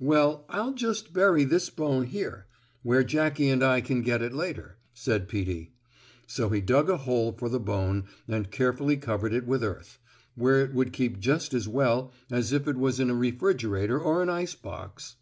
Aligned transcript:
"Well, 0.00 0.44
I'll 0.48 0.72
just 0.72 1.12
bury 1.12 1.44
this 1.44 1.70
bone 1.70 2.06
here, 2.06 2.46
where 2.82 3.04
Jackie 3.04 3.48
and 3.48 3.62
I 3.62 3.80
can 3.80 4.02
get 4.02 4.22
it 4.22 4.32
later," 4.32 4.76
said 4.92 5.28
Peetie. 5.28 5.70
So 6.26 6.48
he 6.48 6.60
dug 6.60 6.90
a 6.90 6.96
hole 6.96 7.30
for 7.30 7.48
the 7.48 7.60
bone 7.60 8.06
and 8.26 8.50
carefully 8.50 8.96
covered 8.96 9.32
it 9.32 9.46
with 9.46 9.62
earth, 9.62 10.00
where 10.34 10.62
it 10.64 10.74
would 10.74 10.92
keep 10.92 11.20
just 11.20 11.54
as 11.54 11.68
good 11.68 12.08
as 12.28 12.52
if 12.52 12.66
it 12.66 12.76
was 12.76 12.98
in 12.98 13.08
a 13.08 13.14
refrigerator 13.14 14.00
or 14.00 14.20
an 14.20 14.30
ice 14.30 14.56
box. 14.56 15.14